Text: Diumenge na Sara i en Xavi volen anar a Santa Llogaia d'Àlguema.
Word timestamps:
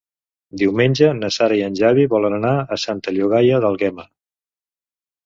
Diumenge 0.59 1.09
na 1.17 1.27
Sara 1.35 1.59
i 1.59 1.61
en 1.65 1.77
Xavi 1.79 2.05
volen 2.13 2.37
anar 2.37 2.53
a 2.77 2.79
Santa 2.85 3.13
Llogaia 3.19 3.61
d'Àlguema. 3.67 4.07